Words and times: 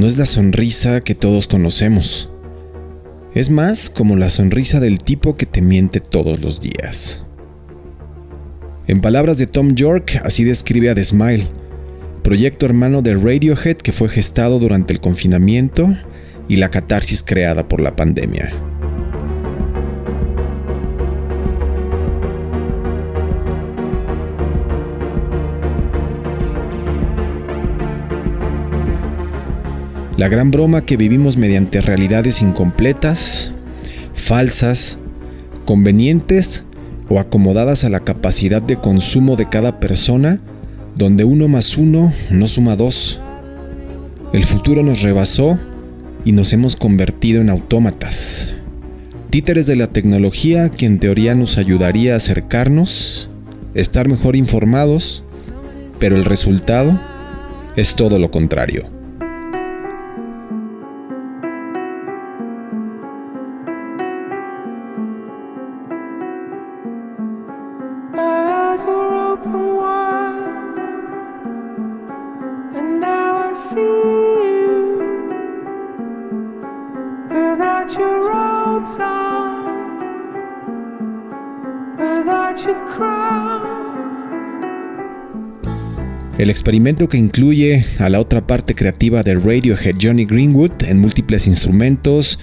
no 0.00 0.06
es 0.06 0.16
la 0.16 0.24
sonrisa 0.24 1.02
que 1.02 1.14
todos 1.14 1.46
conocemos. 1.46 2.30
Es 3.34 3.50
más 3.50 3.90
como 3.90 4.16
la 4.16 4.30
sonrisa 4.30 4.80
del 4.80 4.98
tipo 4.98 5.36
que 5.36 5.44
te 5.44 5.60
miente 5.60 6.00
todos 6.00 6.40
los 6.40 6.62
días. 6.62 7.20
En 8.86 9.02
palabras 9.02 9.36
de 9.36 9.46
Tom 9.46 9.74
York, 9.74 10.18
así 10.24 10.42
describe 10.42 10.88
a 10.88 10.94
The 10.94 11.04
Smile, 11.04 11.48
proyecto 12.24 12.64
hermano 12.64 13.02
de 13.02 13.14
Radiohead 13.14 13.76
que 13.76 13.92
fue 13.92 14.08
gestado 14.08 14.58
durante 14.58 14.94
el 14.94 15.00
confinamiento 15.00 15.94
y 16.48 16.56
la 16.56 16.70
catarsis 16.70 17.22
creada 17.22 17.68
por 17.68 17.80
la 17.80 17.94
pandemia. 17.94 18.69
La 30.20 30.28
gran 30.28 30.50
broma 30.50 30.84
que 30.84 30.98
vivimos 30.98 31.38
mediante 31.38 31.80
realidades 31.80 32.42
incompletas, 32.42 33.52
falsas, 34.12 34.98
convenientes 35.64 36.64
o 37.08 37.20
acomodadas 37.20 37.84
a 37.84 37.88
la 37.88 38.00
capacidad 38.00 38.60
de 38.60 38.76
consumo 38.76 39.36
de 39.36 39.48
cada 39.48 39.80
persona, 39.80 40.38
donde 40.94 41.24
uno 41.24 41.48
más 41.48 41.78
uno 41.78 42.12
no 42.28 42.48
suma 42.48 42.76
dos. 42.76 43.18
El 44.34 44.44
futuro 44.44 44.82
nos 44.82 45.00
rebasó 45.00 45.58
y 46.26 46.32
nos 46.32 46.52
hemos 46.52 46.76
convertido 46.76 47.40
en 47.40 47.48
autómatas. 47.48 48.50
Títeres 49.30 49.66
de 49.66 49.76
la 49.76 49.86
tecnología 49.86 50.70
que 50.70 50.84
en 50.84 50.98
teoría 50.98 51.34
nos 51.34 51.56
ayudaría 51.56 52.12
a 52.12 52.16
acercarnos, 52.18 53.30
estar 53.72 54.06
mejor 54.06 54.36
informados, 54.36 55.24
pero 55.98 56.16
el 56.16 56.26
resultado 56.26 57.00
es 57.74 57.94
todo 57.94 58.18
lo 58.18 58.30
contrario. 58.30 58.99
El 86.38 86.48
experimento 86.48 87.06
que 87.10 87.18
incluye 87.18 87.84
a 87.98 88.08
la 88.08 88.18
otra 88.18 88.46
parte 88.46 88.74
creativa 88.74 89.22
de 89.22 89.34
Radiohead 89.34 89.96
Johnny 90.00 90.24
Greenwood 90.24 90.72
en 90.88 90.98
múltiples 90.98 91.46
instrumentos, 91.46 92.38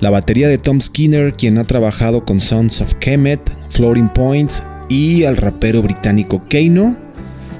la 0.00 0.10
batería 0.10 0.48
de 0.48 0.58
Tom 0.58 0.80
Skinner, 0.80 1.32
quien 1.34 1.58
ha 1.58 1.64
trabajado 1.64 2.24
con 2.24 2.40
Sons 2.40 2.80
of 2.80 2.94
Kemet, 2.94 3.40
Floating 3.70 4.08
Points 4.08 4.64
y 4.88 5.22
al 5.22 5.36
rapero 5.36 5.80
británico 5.80 6.42
Kano, 6.50 6.96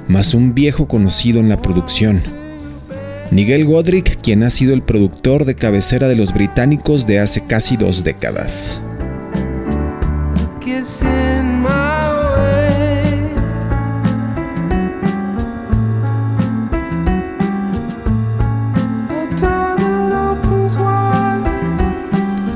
más 0.09 0.33
un 0.33 0.53
viejo 0.53 0.89
conocido 0.89 1.39
en 1.39 1.47
la 1.47 1.61
producción. 1.61 2.36
Nigel 3.29 3.65
Godric, 3.65 4.21
quien 4.21 4.41
ha 4.43 4.49
sido 4.49 4.73
el 4.73 4.81
productor 4.81 5.43
de 5.43 5.55
cabecera 5.55 6.07
de 6.07 6.15
los 6.15 6.33
británicos 6.33 7.05
de 7.05 7.19
hace 7.19 7.45
casi 7.45 7.75
dos 7.75 8.03
décadas. 8.03 8.79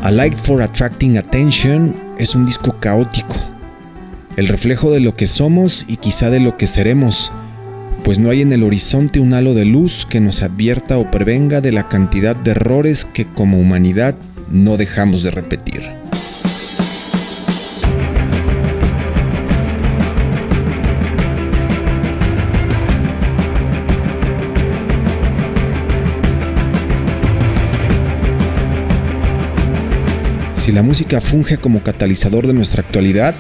A 0.04 0.10
Light 0.10 0.36
for 0.36 0.62
Attracting 0.62 1.18
Attention 1.18 1.96
es 2.18 2.34
un 2.34 2.46
disco 2.46 2.78
caótico, 2.80 3.36
el 4.36 4.48
reflejo 4.48 4.92
de 4.92 5.00
lo 5.00 5.16
que 5.16 5.28
somos 5.28 5.86
y 5.88 5.98
quizá 5.98 6.30
de 6.30 6.40
lo 6.40 6.58
que 6.58 6.68
seremos, 6.68 7.32
pues 8.04 8.20
no 8.20 8.30
hay 8.30 8.42
en 8.42 8.52
el 8.52 8.64
horizonte 8.64 9.20
un 9.20 9.34
halo 9.34 9.54
de 9.54 9.66
luz 9.66 10.06
que 10.10 10.20
nos 10.20 10.42
advierta 10.42 10.98
o 10.98 11.12
prevenga 11.12 11.62
de 11.62 11.72
la 11.72 11.88
cantidad 11.88 12.36
de 12.36 12.52
errores 12.52 13.06
que 13.06 13.26
como 13.26 13.60
humanidad 13.60 14.16
no 14.50 14.78
dejamos 14.78 15.24
de 15.24 15.32
repetir. 15.32 16.02
Si 30.56 30.72
la 30.72 30.84
música 30.84 31.22
funge 31.22 31.58
como 31.58 31.82
catalizador 31.82 32.46
de 32.46 32.54
nuestra 32.54 32.82
actualidad, 32.82 33.34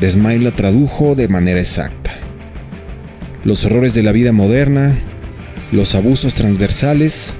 Desmay 0.00 0.38
la 0.38 0.52
tradujo 0.52 1.14
de 1.14 1.28
manera 1.28 1.60
exacta. 1.60 1.95
Los 3.46 3.64
horrores 3.64 3.94
de 3.94 4.02
la 4.02 4.10
vida 4.10 4.32
moderna, 4.32 4.98
los 5.70 5.94
abusos 5.94 6.34
transversales, 6.34 7.32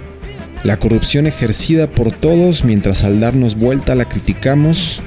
la 0.62 0.78
corrupción 0.78 1.26
ejercida 1.26 1.90
por 1.90 2.12
todos 2.12 2.62
mientras 2.62 3.02
al 3.02 3.18
darnos 3.18 3.56
vuelta 3.56 3.96
la 3.96 4.08
criticamos 4.08 5.02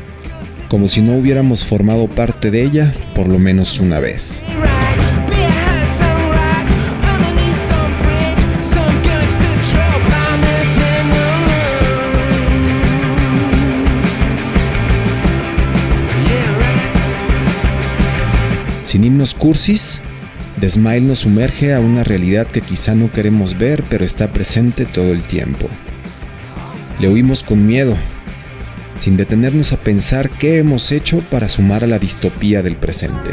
como 0.67 0.89
si 0.89 0.99
no 0.99 1.15
hubiéramos 1.15 1.63
formado 1.63 2.09
parte 2.09 2.51
de 2.51 2.63
ella 2.63 2.93
por 3.15 3.29
lo 3.29 3.39
menos 3.39 3.79
una 3.79 4.01
vez. 4.01 4.43
Sin 18.83 19.05
himnos 19.05 19.33
cursis, 19.33 20.01
The 20.59 20.67
Smile 20.67 21.01
nos 21.01 21.19
sumerge 21.19 21.73
a 21.73 21.79
una 21.79 22.03
realidad 22.03 22.45
que 22.45 22.59
quizá 22.59 22.93
no 22.93 23.09
queremos 23.09 23.57
ver, 23.57 23.81
pero 23.89 24.03
está 24.03 24.33
presente 24.33 24.85
todo 24.85 25.13
el 25.13 25.23
tiempo. 25.23 25.69
Le 26.99 27.07
oímos 27.07 27.43
con 27.43 27.65
miedo, 27.65 27.95
sin 28.97 29.15
detenernos 29.15 29.71
a 29.71 29.77
pensar 29.77 30.29
qué 30.29 30.57
hemos 30.57 30.91
hecho 30.91 31.19
para 31.31 31.47
sumar 31.47 31.85
a 31.85 31.87
la 31.87 31.97
distopía 31.97 32.61
del 32.61 32.75
presente. 32.75 33.31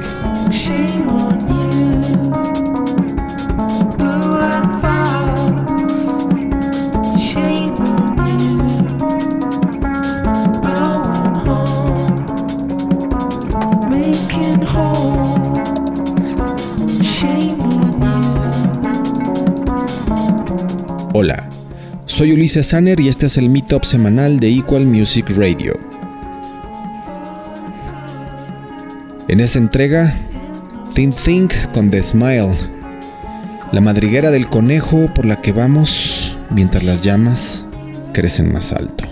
Soy 22.27 22.33
Ulises 22.33 22.67
Sanner 22.67 22.99
y 22.99 23.07
este 23.07 23.27
es 23.27 23.37
el 23.37 23.49
Meetup 23.49 23.85
semanal 23.85 24.41
de 24.41 24.49
Equal 24.49 24.85
Music 24.85 25.31
Radio. 25.37 25.79
En 29.29 29.39
esta 29.39 29.61
entrega, 29.61 30.13
Think 30.93 31.15
Think 31.15 31.53
con 31.73 31.89
The 31.93 32.03
Smile, 32.03 32.57
la 33.71 33.81
madriguera 33.81 34.33
del 34.33 34.49
conejo 34.49 35.09
por 35.15 35.25
la 35.25 35.41
que 35.41 35.53
vamos 35.53 36.37
mientras 36.51 36.83
las 36.83 37.01
llamas 37.01 37.65
crecen 38.13 38.53
más 38.53 38.73
alto. 38.73 39.06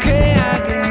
que. 0.00 0.89